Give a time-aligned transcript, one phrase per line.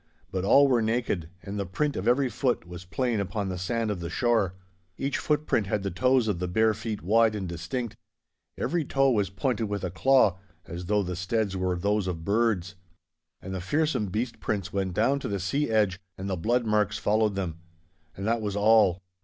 [0.31, 3.91] But all were naked, and the print of every foot was plain upon the sand
[3.91, 4.55] of the shore.
[4.97, 7.95] Each footprint had the toes of the bare feet wide and distinct.
[8.57, 12.73] Every toe was pointed with a claw, as though the steads were those of birds.
[13.43, 16.97] And the fearsome beast prints went down to the sea edge, and the blood marks
[16.97, 17.59] followed them.
[18.17, 19.03] And that was all.